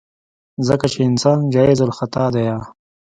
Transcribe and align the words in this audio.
ځکه 0.67 0.85
چې 0.93 0.99
انسان 1.09 1.37
جايزالخطا 1.53 2.25
ديه. 2.35 2.55